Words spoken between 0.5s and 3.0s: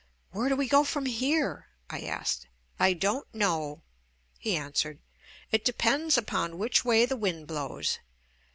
we go from here?" I asked. "I